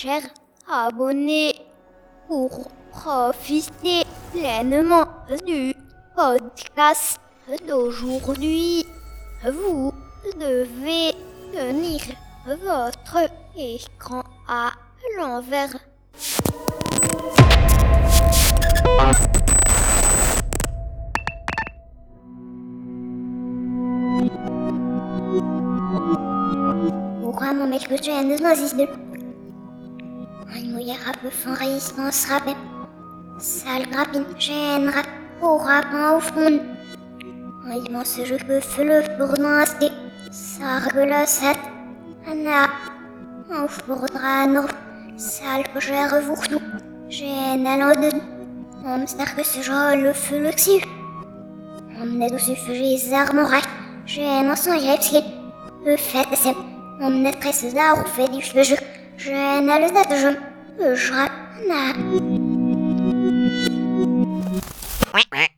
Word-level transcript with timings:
chers 0.00 0.28
abonnés, 0.70 1.54
pour 2.28 2.70
profiter 2.92 4.04
pleinement 4.32 5.06
du 5.44 5.74
podcast 6.14 7.18
d'aujourd'hui, 7.66 8.86
vous 9.44 9.92
devez 10.38 11.14
tenir 11.52 12.00
votre 12.46 13.28
écran 13.56 14.22
à 14.46 14.70
l'envers. 15.16 15.74
Ugamo 27.28 27.66
melkuchendes 27.66 28.40
nazisdir. 28.40 28.88
Aymo 28.88 28.96
yarabı 28.96 29.17
fanrayis 31.30 31.92
mansrabe. 31.96 32.54
Sal 33.38 33.82
grapin 33.90 34.24
jen 34.38 34.90
rap 34.94 35.08
au 35.42 35.58
rapin 35.58 36.16
au 36.16 36.20
fond. 36.20 36.60
Aymo 37.70 38.04
se 38.04 38.24
je 38.24 38.36
peux 38.46 38.60
fleuve 38.60 39.08
pour 39.18 39.32
naste. 39.38 39.90
Sargula 40.30 41.26
set. 41.26 41.58
Anna. 42.30 42.68
Auf 43.50 43.76
bordranor. 43.86 44.68
Sal 45.16 45.62
que 45.72 45.80
j'ai 45.80 46.04
revourtou. 46.14 46.60
Jen 47.08 47.66
alodun. 47.66 48.18
Om 48.84 49.06
starke 49.06 49.44
se 49.44 49.62
je 49.62 49.96
le 50.02 50.12
feu 50.12 50.40
le 50.40 50.52
xiu. 50.52 50.80
Om 52.00 52.18
ne 52.18 52.28
dus 52.30 52.48
fugis 52.64 53.12
armorai. 53.12 53.62
Jen 54.06 54.50
en 54.50 54.56
son 54.56 54.78
jepskin. 54.78 55.24
Le 55.84 55.96
fait 55.96 56.28
c'est 56.34 56.56
on 57.00 57.24
est 57.24 57.46
on 57.96 58.04
fait 58.14 58.28
du 58.32 58.64
jeu. 58.64 58.76
Je 59.18 59.34